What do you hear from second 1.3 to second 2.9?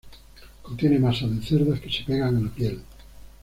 cerdas que se pegan a la piel.